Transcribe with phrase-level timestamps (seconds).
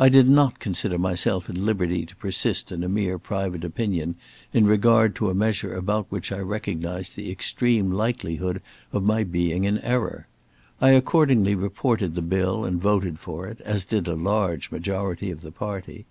[0.00, 4.16] I did not consider myself at liberty to persist in a mere private opinion
[4.52, 8.60] in regard to a measure about which I recognized the extreme likelihood
[8.92, 10.26] of my being in error.
[10.80, 15.40] I accordingly reported the bill, and voted for it, as did a large majority of
[15.40, 16.04] the party.